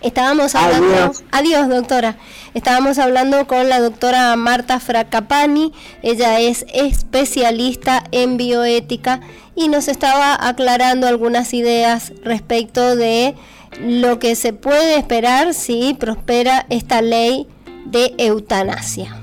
Estábamos 0.00 0.54
hablando, 0.54 1.12
adiós. 1.32 1.68
doctora. 1.68 2.16
Estábamos 2.54 2.98
hablando 2.98 3.46
con 3.46 3.68
la 3.68 3.80
doctora 3.80 4.34
Marta 4.36 4.78
Fracapani, 4.78 5.72
ella 6.02 6.38
es 6.38 6.64
especialista 6.72 8.04
en 8.12 8.36
bioética 8.36 9.20
y 9.56 9.68
nos 9.68 9.88
estaba 9.88 10.36
aclarando 10.40 11.08
algunas 11.08 11.52
ideas 11.52 12.12
respecto 12.22 12.94
de 12.94 13.34
lo 13.80 14.20
que 14.20 14.36
se 14.36 14.52
puede 14.52 14.96
esperar 14.96 15.52
si 15.52 15.94
prospera 15.94 16.64
esta 16.68 17.02
ley 17.02 17.48
de 17.90 18.14
eutanasia. 18.18 19.16